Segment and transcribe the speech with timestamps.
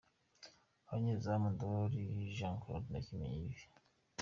[0.89, 2.01] Abanyezamu: Ndoli
[2.35, 3.71] Jean Claude na Kimenyi Yves.